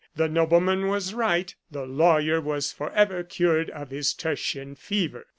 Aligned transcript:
The 0.15 0.27
nobleman 0.27 0.87
was 0.87 1.13
right, 1.13 1.53
the 1.69 1.85
lawyer 1.85 2.41
was 2.41 2.71
forever 2.71 3.21
cured 3.21 3.69
of 3.69 3.91
his 3.91 4.15
tertian 4.15 4.75
fever. 4.75 5.27